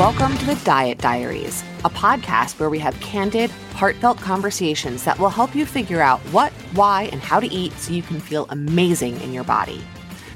[0.00, 5.28] Welcome to the Diet Diaries, a podcast where we have candid, heartfelt conversations that will
[5.28, 9.20] help you figure out what, why, and how to eat so you can feel amazing
[9.20, 9.82] in your body.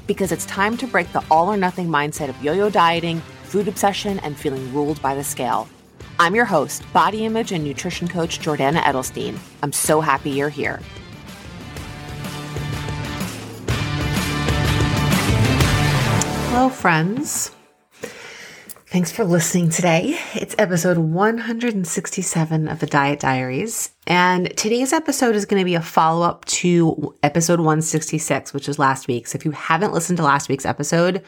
[0.05, 3.67] Because it's time to break the all or nothing mindset of yo yo dieting, food
[3.67, 5.67] obsession, and feeling ruled by the scale.
[6.19, 9.35] I'm your host, body image and nutrition coach Jordana Edelstein.
[9.63, 10.79] I'm so happy you're here.
[16.51, 17.49] Hello, friends.
[18.95, 20.17] Thanks for listening today.
[20.35, 23.91] It's episode 167 of the Diet Diaries.
[24.07, 28.79] And today's episode is going to be a follow up to episode 166, which was
[28.79, 29.27] last week.
[29.27, 31.25] So if you haven't listened to last week's episode,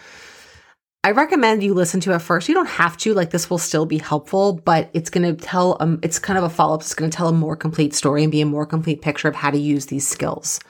[1.04, 2.48] I recommend you listen to it first.
[2.48, 5.76] You don't have to, like, this will still be helpful, but it's going to tell,
[5.82, 6.80] um, it's kind of a follow up.
[6.84, 9.36] It's going to tell a more complete story and be a more complete picture of
[9.36, 10.62] how to use these skills.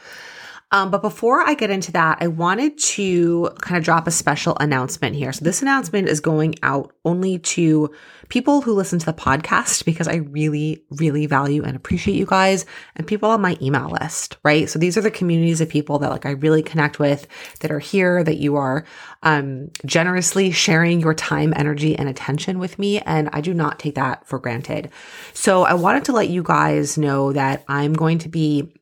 [0.72, 4.58] Um, but before I get into that, I wanted to kind of drop a special
[4.60, 5.32] announcement here.
[5.32, 7.90] So this announcement is going out only to
[8.28, 12.66] people who listen to the podcast because I really, really value and appreciate you guys
[12.98, 14.70] and people on my email list, right?
[14.70, 17.28] So these are the communities of people that like I really connect with
[17.62, 18.84] that are here, that you are
[19.24, 23.00] um, generously sharing your time, energy, and attention with me.
[23.00, 24.90] And I do not take that for granted.
[25.34, 28.74] So I wanted to let you guys know that I'm going to be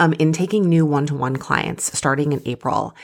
[0.00, 2.94] um, in taking new one to one clients starting in April.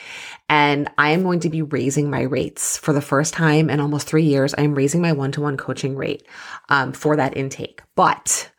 [0.49, 4.07] And I am going to be raising my rates for the first time in almost
[4.07, 4.53] three years.
[4.53, 6.27] I am raising my one to one coaching rate
[6.69, 7.81] um, for that intake.
[7.95, 8.51] But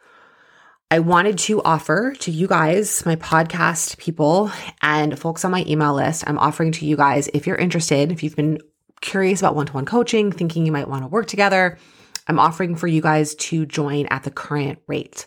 [0.91, 4.51] I wanted to offer to you guys, my podcast people,
[4.83, 8.23] and folks on my email list, I'm offering to you guys, if you're interested, if
[8.23, 8.59] you've been
[9.01, 11.79] curious about one to one coaching, thinking you might want to work together,
[12.27, 15.27] I'm offering for you guys to join at the current rate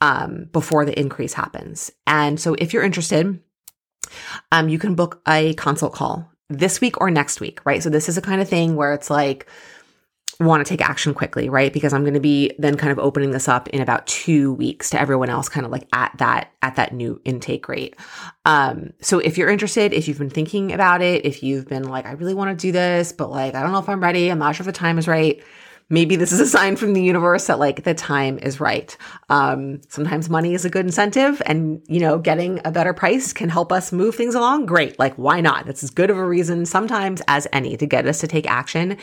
[0.00, 1.90] um, before the increase happens.
[2.06, 3.40] And so if you're interested,
[4.52, 7.82] um, you can book a consult call this week or next week, right?
[7.82, 9.46] So this is a kind of thing where it's like,
[10.40, 11.70] want to take action quickly, right?
[11.72, 14.88] Because I'm going to be then kind of opening this up in about two weeks
[14.90, 17.94] to everyone else, kind of like at that at that new intake rate.
[18.46, 22.06] Um, so if you're interested, if you've been thinking about it, if you've been like,
[22.06, 24.38] I really want to do this, but like I don't know if I'm ready, I'm
[24.38, 25.42] not sure if the time is right
[25.90, 28.96] maybe this is a sign from the universe that like the time is right.
[29.28, 33.48] Um, sometimes money is a good incentive and, you know, getting a better price can
[33.48, 34.66] help us move things along.
[34.66, 34.98] Great.
[34.98, 35.66] Like, why not?
[35.66, 38.96] That's as good of a reason sometimes as any to get us to take action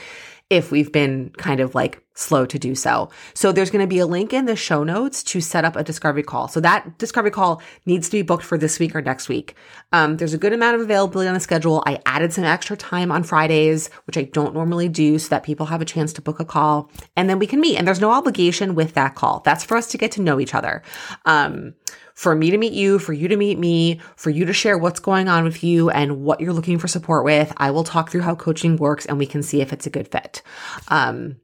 [0.50, 3.10] if we've been kind of like slow to do so.
[3.34, 5.84] So there's going to be a link in the show notes to set up a
[5.84, 6.48] discovery call.
[6.48, 9.56] So that discovery call needs to be booked for this week or next week.
[9.92, 11.84] Um, there's a good amount of availability on the schedule.
[11.86, 15.68] I added some extra time on Fridays, which I don't normally do so that people
[15.68, 17.78] have a chance to book a call and then we can meet.
[17.78, 19.42] And there's no obligation with that call.
[19.46, 20.82] That's for us to get to know each other.
[21.26, 21.76] Um,
[22.18, 25.00] for me to meet you, for you to meet me, for you to share what's
[25.00, 27.54] going on with you and what you're looking for support with.
[27.58, 30.08] I will talk through how coaching works and we can see if it's a good
[30.08, 30.42] fit.
[30.88, 31.36] Um,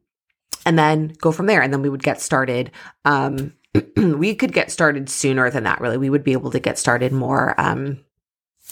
[0.66, 1.62] and then go from there.
[1.62, 2.72] And then we would get started.
[3.06, 3.54] Um,
[3.96, 6.00] we could get started sooner than that, really.
[6.00, 8.00] We would be able to get started more, um,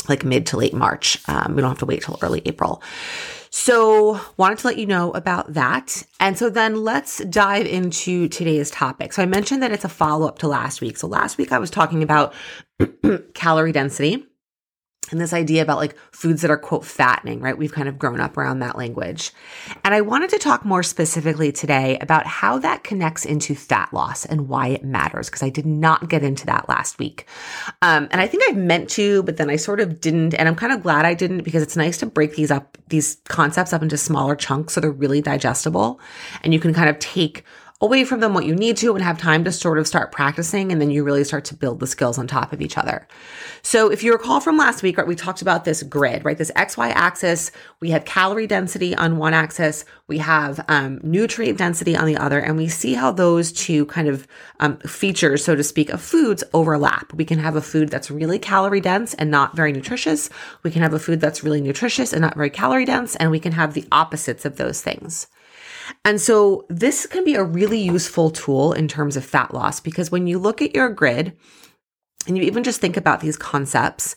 [0.09, 1.17] like mid to late March.
[1.27, 2.81] Um, we don't have to wait till early April.
[3.53, 6.03] So, wanted to let you know about that.
[6.21, 9.11] And so then let's dive into today's topic.
[9.11, 10.97] So, I mentioned that it's a follow up to last week.
[10.97, 12.33] So, last week I was talking about
[13.33, 14.25] calorie density
[15.11, 17.57] and this idea about like foods that are quote fattening, right?
[17.57, 19.31] We've kind of grown up around that language.
[19.83, 24.25] And I wanted to talk more specifically today about how that connects into fat loss
[24.25, 27.27] and why it matters, because I did not get into that last week.
[27.81, 30.33] Um, and I think I meant to, but then I sort of didn't.
[30.33, 33.17] And I'm kind of glad I didn't because it's nice to break these up, these
[33.27, 35.99] concepts up into smaller chunks so they're really digestible
[36.43, 37.43] and you can kind of take
[37.81, 40.71] away from them what you need to and have time to sort of start practicing.
[40.71, 43.07] And then you really start to build the skills on top of each other.
[43.63, 46.37] So if you recall from last week, right, we talked about this grid, right?
[46.37, 51.95] This XY axis, we have calorie density on one axis, we have um, nutrient density
[51.95, 54.27] on the other, and we see how those two kind of
[54.59, 57.13] um, features, so to speak, of foods overlap.
[57.13, 60.29] We can have a food that's really calorie dense and not very nutritious.
[60.63, 63.39] We can have a food that's really nutritious and not very calorie dense, and we
[63.39, 65.27] can have the opposites of those things.
[66.05, 70.11] And so this can be a really useful tool in terms of fat loss because
[70.11, 71.37] when you look at your grid
[72.27, 74.15] and you even just think about these concepts,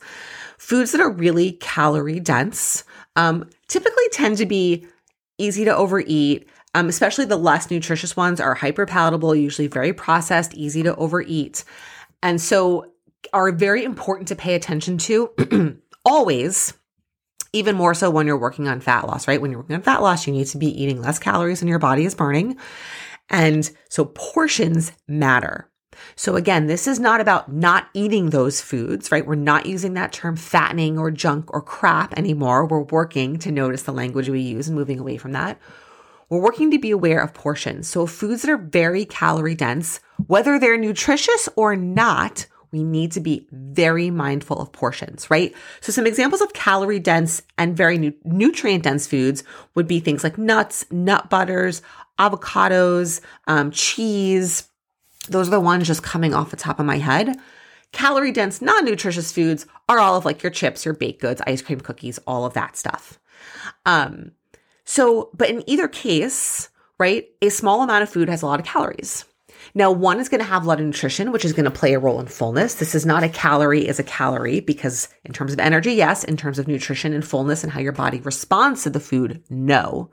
[0.57, 2.83] foods that are really calorie dense
[3.15, 4.85] um, typically tend to be
[5.37, 6.47] easy to overeat.
[6.73, 11.63] Um, especially the less nutritious ones are hyper palatable, usually very processed, easy to overeat.
[12.21, 12.91] And so
[13.31, 16.73] are very important to pay attention to always
[17.55, 19.41] even more so when you're working on fat loss, right?
[19.41, 21.79] When you're working on fat loss, you need to be eating less calories than your
[21.79, 22.57] body is burning.
[23.29, 25.69] And so portions matter.
[26.17, 29.25] So again, this is not about not eating those foods, right?
[29.25, 32.65] We're not using that term fattening or junk or crap anymore.
[32.65, 35.57] We're working to notice the language we use and moving away from that.
[36.29, 37.87] we're working to be aware of portions.
[37.87, 43.21] So foods that are very calorie dense, whether they're nutritious or not, we need to
[43.21, 45.55] be very mindful of portions, right?
[45.79, 49.45] So some examples of calorie dense and very nu- nutrient dense foods
[49.75, 51.81] would be things like nuts, nut butters,
[52.19, 54.67] avocados, um, cheese.
[55.29, 57.37] Those are the ones just coming off the top of my head.
[57.93, 61.61] Calorie dense, non nutritious foods are all of like your chips, your baked goods, ice
[61.61, 63.19] cream, cookies, all of that stuff.
[63.85, 64.33] Um,
[64.83, 66.67] so, but in either case,
[66.99, 69.23] right, a small amount of food has a lot of calories.
[69.73, 71.93] Now, one is going to have a lot of nutrition, which is going to play
[71.93, 72.75] a role in fullness.
[72.75, 76.23] This is not a calorie is a calorie because in terms of energy, yes.
[76.23, 80.09] In terms of nutrition and fullness and how your body responds to the food, no.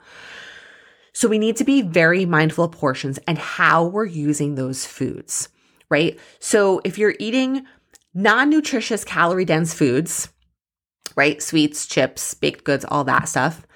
[1.12, 5.49] So we need to be very mindful of portions and how we're using those foods,
[5.90, 6.19] right?
[6.38, 7.66] So if you're eating
[8.14, 10.31] non-nutritious calorie dense foods,
[11.14, 11.43] right?
[11.43, 13.66] Sweets, chips, baked goods, all that stuff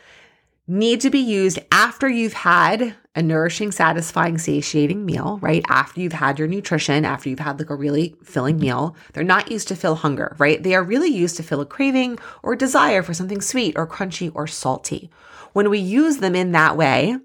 [0.69, 5.65] need to be used after you've had a nourishing, satisfying, satiating meal, right?
[5.69, 8.95] After you've had your nutrition, after you've had like a really filling meal.
[9.13, 10.63] They're not used to fill hunger, right?
[10.63, 14.31] They are really used to fill a craving or desire for something sweet or crunchy
[14.35, 15.11] or salty.
[15.55, 17.17] When we use them in that way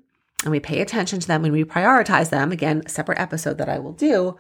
[0.44, 3.80] and we pay attention to them and we prioritize them, again, separate episode that I
[3.80, 4.38] will do,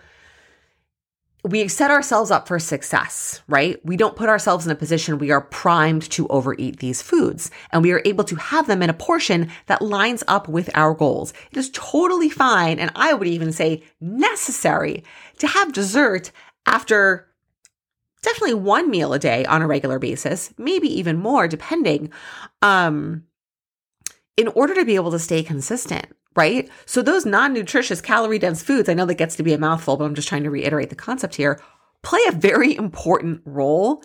[1.44, 3.84] we set ourselves up for success, right?
[3.84, 7.82] We don't put ourselves in a position we are primed to overeat these foods and
[7.82, 11.34] we are able to have them in a portion that lines up with our goals.
[11.52, 12.78] It is totally fine.
[12.80, 15.04] And I would even say necessary
[15.40, 16.32] to have dessert
[16.68, 17.28] after
[18.22, 22.12] definitely one meal a day on a regular basis, maybe even more depending,
[22.62, 23.24] um,
[24.38, 26.06] in order to be able to stay consistent
[26.36, 26.70] right?
[26.86, 30.06] So those non-nutritious calorie dense foods, I know that gets to be a mouthful, but
[30.06, 31.62] I'm just trying to reiterate the concept here,
[32.04, 34.04] play a very important role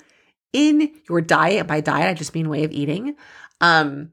[0.52, 1.66] in your diet.
[1.66, 3.16] By diet, I just mean way of eating.
[3.60, 4.10] Um,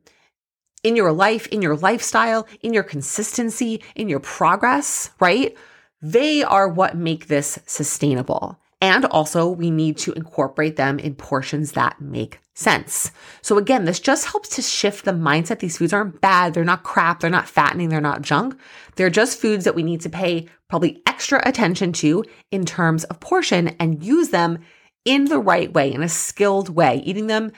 [0.83, 5.55] in your life, in your lifestyle, in your consistency, in your progress, right?
[6.01, 8.59] They are what make this sustainable.
[8.83, 13.13] And also, we need to incorporate them in portions that make sense.
[13.41, 15.59] So, again, this just helps to shift the mindset.
[15.59, 16.53] These foods aren't bad.
[16.53, 17.21] They're not crap.
[17.21, 17.87] They're not fattening.
[17.87, 18.59] They're not junk.
[18.97, 23.21] They're just foods that we need to pay probably extra attention to in terms of
[23.21, 24.59] portion and use them
[25.05, 27.53] in the right way, in a skilled way, eating them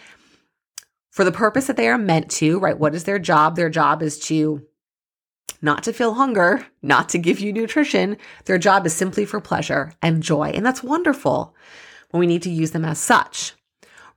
[1.09, 2.77] for the purpose that they are meant to, right?
[2.77, 3.55] What is their job?
[3.55, 4.61] Their job is to
[5.61, 8.17] not to feel hunger, not to give you nutrition.
[8.45, 10.51] Their job is simply for pleasure and joy.
[10.53, 11.55] And that's wonderful
[12.11, 13.53] when we need to use them as such.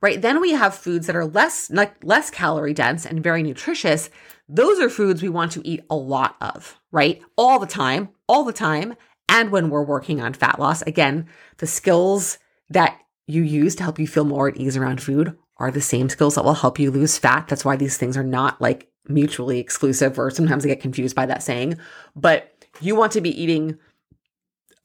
[0.01, 0.21] Right.
[0.21, 4.09] Then we have foods that are less, like less calorie dense and very nutritious.
[4.47, 7.21] Those are foods we want to eat a lot of, right?
[7.37, 8.95] All the time, all the time.
[9.27, 11.27] And when we're working on fat loss, again,
[11.57, 12.39] the skills
[12.69, 12.97] that
[13.27, 16.35] you use to help you feel more at ease around food are the same skills
[16.35, 17.47] that will help you lose fat.
[17.47, 21.25] That's why these things are not like mutually exclusive, or sometimes I get confused by
[21.25, 21.77] that saying,
[22.15, 23.77] but you want to be eating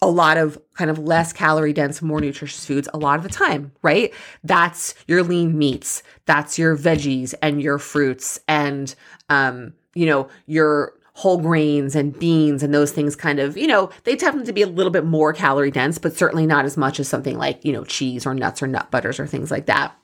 [0.02, 3.28] a lot of kind of less calorie dense, more nutritious foods a lot of the
[3.28, 4.12] time, right?
[4.42, 8.94] That's your lean meats, that's your veggies and your fruits and,
[9.28, 13.88] um, you know, your whole grains and beans and those things kind of, you know,
[14.02, 16.98] they tend to be a little bit more calorie dense, but certainly not as much
[16.98, 19.96] as something like, you know, cheese or nuts or nut butters or things like that,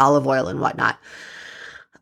[0.00, 0.98] olive oil and whatnot.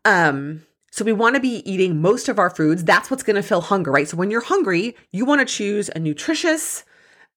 [0.05, 2.83] Um, so we want to be eating most of our foods.
[2.83, 4.07] That's what's going to fill hunger, right?
[4.07, 6.83] So when you're hungry, you want to choose a nutritious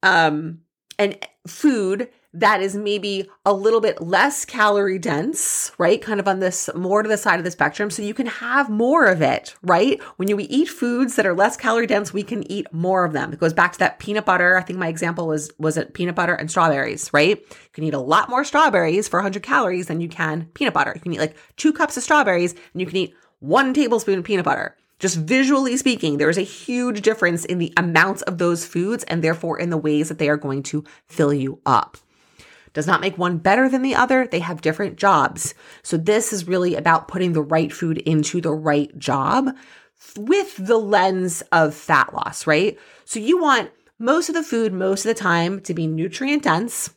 [0.02, 0.60] um
[0.98, 6.02] and food that is maybe a little bit less calorie dense, right?
[6.02, 7.90] Kind of on this more to the side of the spectrum.
[7.90, 10.02] So you can have more of it, right?
[10.16, 13.32] When you eat foods that are less calorie dense, we can eat more of them.
[13.32, 14.58] It goes back to that peanut butter.
[14.58, 17.38] I think my example was, was it peanut butter and strawberries, right?
[17.38, 20.92] You can eat a lot more strawberries for 100 calories than you can peanut butter.
[20.92, 24.24] You can eat like two cups of strawberries and you can eat one tablespoon of
[24.24, 24.76] peanut butter.
[24.98, 29.22] Just visually speaking, there is a huge difference in the amounts of those foods and
[29.22, 31.98] therefore in the ways that they are going to fill you up.
[32.72, 34.26] Does not make one better than the other.
[34.26, 35.54] They have different jobs.
[35.82, 39.50] So this is really about putting the right food into the right job
[40.16, 42.78] with the lens of fat loss, right?
[43.04, 46.94] So you want most of the food most of the time to be nutrient dense.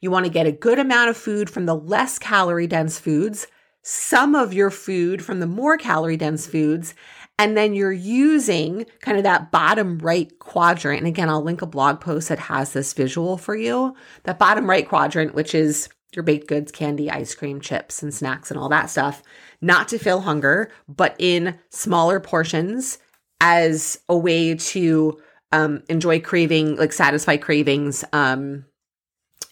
[0.00, 3.48] You want to get a good amount of food from the less calorie dense foods
[3.90, 6.94] some of your food from the more calorie dense foods.
[7.38, 10.98] And then you're using kind of that bottom right quadrant.
[10.98, 13.94] And again, I'll link a blog post that has this visual for you.
[14.24, 18.50] That bottom right quadrant, which is your baked goods, candy, ice cream, chips, and snacks,
[18.50, 19.22] and all that stuff,
[19.62, 22.98] not to feel hunger, but in smaller portions
[23.40, 25.18] as a way to
[25.52, 28.66] um, enjoy craving, like satisfy cravings, um,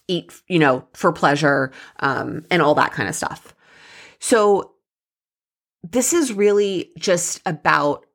[0.09, 3.55] eat, you know, for pleasure, um, and all that kind of stuff.
[4.19, 4.73] So
[5.83, 8.07] this is really just about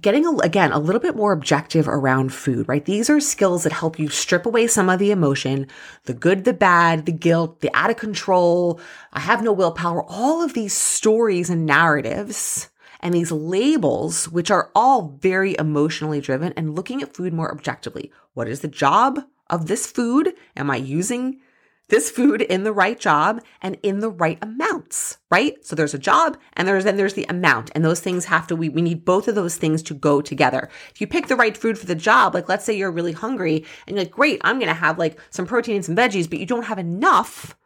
[0.00, 2.84] getting a, again a little bit more objective around food, right?
[2.84, 5.66] These are skills that help you strip away some of the emotion,
[6.04, 8.80] the good, the bad, the guilt, the out of control,
[9.12, 12.68] I have no willpower, all of these stories and narratives
[13.00, 18.12] and these labels, which are all very emotionally driven and looking at food more objectively.
[18.34, 20.34] What is the job of this food?
[20.56, 21.40] Am I using
[21.88, 25.64] this food in the right job and in the right amounts, right?
[25.64, 28.56] So there's a job and there's then there's the amount and those things have to
[28.56, 30.68] we we need both of those things to go together.
[30.90, 33.64] If you pick the right food for the job, like let's say you're really hungry
[33.86, 36.46] and you're like, "Great, I'm to have like some protein and some veggies," but you
[36.46, 37.56] don't have enough,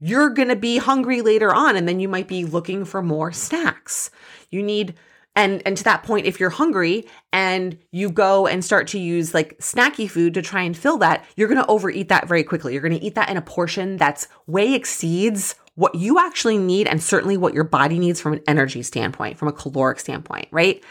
[0.00, 4.10] you're to be hungry later on and then you might be looking for more snacks.
[4.50, 4.94] You need
[5.36, 9.32] and and to that point if you're hungry and you go and start to use
[9.32, 12.72] like snacky food to try and fill that you're going to overeat that very quickly.
[12.72, 16.86] You're going to eat that in a portion that's way exceeds what you actually need
[16.88, 20.82] and certainly what your body needs from an energy standpoint from a caloric standpoint right?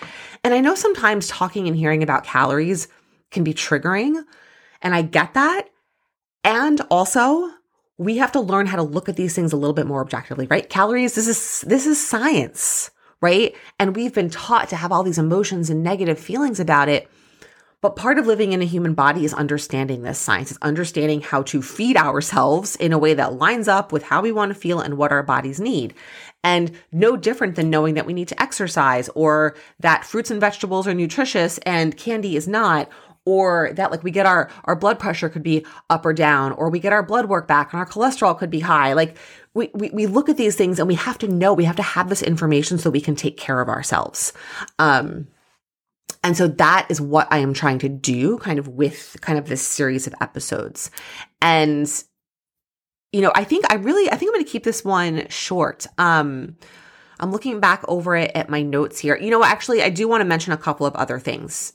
[0.43, 2.87] And i know sometimes talking and hearing about calories
[3.31, 4.23] can be triggering
[4.81, 5.69] and i get that.
[6.43, 7.49] And also
[7.97, 10.47] we have to learn how to look at these things a little bit more objectively
[10.49, 10.69] right?
[10.69, 12.91] Calories this is this is science
[13.21, 13.55] right?
[13.77, 17.09] And we've been taught to have all these emotions and negative feelings about it.
[17.81, 21.43] But part of living in a human body is understanding this science, is understanding how
[21.43, 24.81] to feed ourselves in a way that lines up with how we want to feel
[24.81, 25.93] and what our bodies need.
[26.43, 30.87] And no different than knowing that we need to exercise or that fruits and vegetables
[30.87, 32.89] are nutritious and candy is not,
[33.29, 36.67] or that like we get our our blood pressure could be up or down or
[36.67, 38.93] we get our blood work back and our cholesterol could be high.
[38.93, 39.17] Like
[39.53, 41.83] we, we, we look at these things and we have to know we have to
[41.83, 44.33] have this information so we can take care of ourselves.
[44.79, 45.27] Um
[46.23, 49.47] and so that is what i am trying to do kind of with kind of
[49.47, 50.89] this series of episodes.
[51.39, 51.87] And
[53.11, 55.85] you know i think i really i think i'm going to keep this one short.
[55.99, 56.57] Um
[57.19, 59.15] i'm looking back over it at my notes here.
[59.17, 61.73] You know actually i do want to mention a couple of other things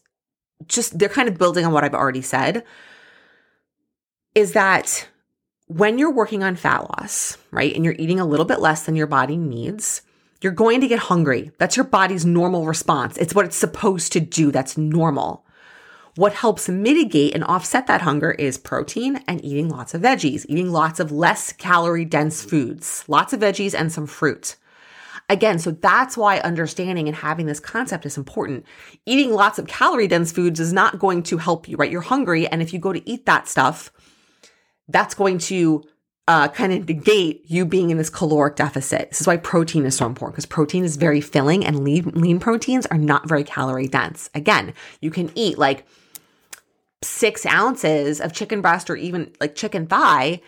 [0.68, 2.64] just they're kind of building on what I've already said
[4.34, 5.08] is that
[5.66, 8.96] when you're working on fat loss, right, and you're eating a little bit less than
[8.96, 10.02] your body needs,
[10.40, 11.52] you're going to get hungry.
[11.58, 13.16] That's your body's normal response.
[13.16, 14.50] It's what it's supposed to do.
[14.50, 15.46] That's normal.
[16.16, 20.70] What helps mitigate and offset that hunger is protein and eating lots of veggies, eating
[20.70, 24.56] lots of less calorie dense foods, lots of veggies and some fruit.
[25.28, 28.66] Again, so that's why understanding and having this concept is important.
[29.06, 31.90] Eating lots of calorie dense foods is not going to help you, right?
[31.90, 32.46] You're hungry.
[32.46, 33.90] And if you go to eat that stuff,
[34.88, 35.82] that's going to
[36.26, 39.10] uh, kind of negate you being in this caloric deficit.
[39.10, 42.38] This is why protein is so important because protein is very filling and lean, lean
[42.38, 44.30] proteins are not very calorie dense.
[44.34, 45.86] Again, you can eat like
[47.02, 50.40] six ounces of chicken breast or even like chicken thigh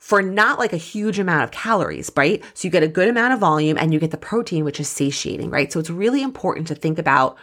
[0.00, 2.42] for not like a huge amount of calories, right?
[2.54, 4.88] So you get a good amount of volume and you get the protein, which is
[4.88, 5.70] satiating, right?
[5.70, 7.36] So it's really important to think about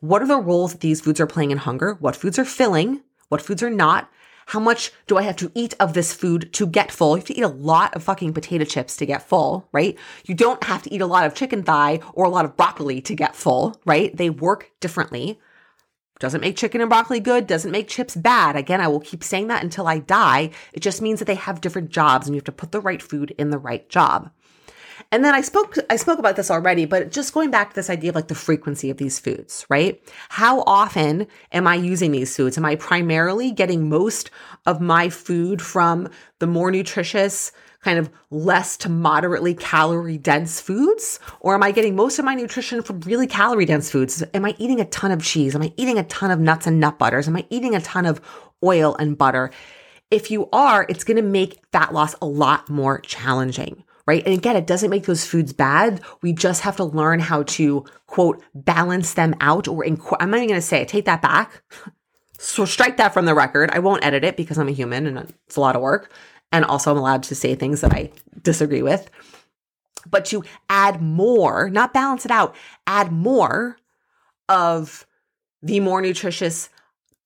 [0.00, 1.94] what are the roles that these foods are playing in hunger?
[1.94, 3.00] What foods are filling?
[3.28, 4.10] What foods are not?
[4.46, 7.16] How much do I have to eat of this food to get full?
[7.16, 9.96] You have to eat a lot of fucking potato chips to get full, right?
[10.26, 13.00] You don't have to eat a lot of chicken thigh or a lot of broccoli
[13.00, 14.14] to get full, right?
[14.14, 15.40] They work differently.
[16.18, 18.54] Doesn't make chicken and broccoli good, doesn't make chips bad.
[18.54, 20.50] Again, I will keep saying that until I die.
[20.72, 23.02] It just means that they have different jobs and you have to put the right
[23.02, 24.30] food in the right job.
[25.10, 27.90] And then I spoke I spoke about this already, but just going back to this
[27.90, 30.02] idea of like the frequency of these foods, right?
[30.28, 32.56] How often am I using these foods?
[32.56, 34.30] Am I primarily getting most
[34.64, 41.18] of my food from the more nutritious kind of less to moderately calorie dense foods?
[41.40, 44.22] Or am I getting most of my nutrition from really calorie dense foods?
[44.34, 45.54] Am I eating a ton of cheese?
[45.54, 47.28] Am I eating a ton of nuts and nut butters?
[47.28, 48.20] Am I eating a ton of
[48.62, 49.50] oil and butter?
[50.10, 54.24] If you are, it's going to make fat loss a lot more challenging right?
[54.24, 56.00] And again, it doesn't make those foods bad.
[56.22, 60.38] We just have to learn how to quote balance them out or inc- I'm not
[60.38, 60.88] even going to say it.
[60.88, 61.62] Take that back.
[62.38, 63.70] So strike that from the record.
[63.72, 66.12] I won't edit it because I'm a human and it's a lot of work.
[66.52, 69.10] And also, I'm allowed to say things that I disagree with.
[70.08, 72.54] But to add more, not balance it out,
[72.86, 73.76] add more
[74.48, 75.06] of
[75.62, 76.68] the more nutritious,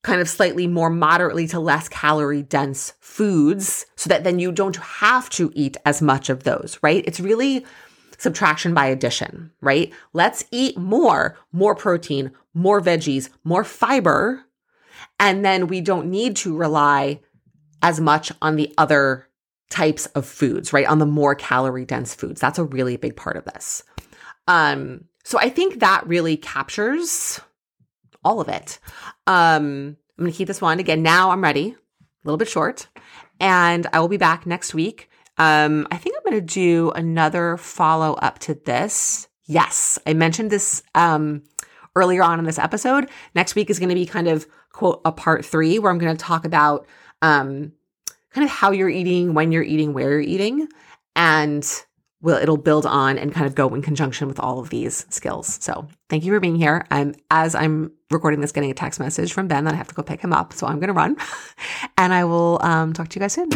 [0.02, 4.76] kind of slightly more moderately to less calorie dense foods so that then you don't
[4.76, 7.02] have to eat as much of those, right?
[7.06, 7.66] It's really
[8.18, 9.92] subtraction by addition, right?
[10.12, 14.44] Let's eat more, more protein, more veggies, more fiber.
[15.18, 17.20] And then we don't need to rely
[17.86, 19.28] as much on the other
[19.70, 20.88] types of foods, right?
[20.88, 22.40] On the more calorie dense foods.
[22.40, 23.84] That's a really big part of this.
[24.48, 27.40] Um, so I think that really captures
[28.24, 28.80] all of it.
[29.28, 31.04] Um, I'm going to keep this one again.
[31.04, 31.76] Now I'm ready, a
[32.24, 32.88] little bit short,
[33.38, 35.08] and I will be back next week.
[35.38, 39.28] Um, I think I'm going to do another follow up to this.
[39.44, 41.44] Yes, I mentioned this um,
[41.94, 43.08] earlier on in this episode.
[43.36, 46.16] Next week is going to be kind of quote a part three where I'm going
[46.16, 46.86] to talk about
[47.22, 47.72] um,
[48.36, 50.68] kind of how you're eating, when you're eating, where you're eating,
[51.16, 51.66] and
[52.20, 55.56] will it'll build on and kind of go in conjunction with all of these skills.
[55.62, 56.84] So thank you for being here.
[56.90, 59.94] I'm as I'm recording this, getting a text message from Ben that I have to
[59.94, 60.52] go pick him up.
[60.52, 61.16] So I'm to run,
[61.96, 63.48] and I will um, talk to you guys soon.